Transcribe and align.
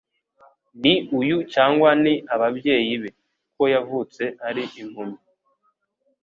ni 0.81 0.93
uyu 1.19 1.37
cyangwa 1.53 1.89
ni 2.03 2.13
ababyeyi 2.33 2.93
be, 3.01 3.09
ko 3.55 3.63
yavutse 3.73 4.23
ari 4.47 4.63
impumyi? 4.81 5.19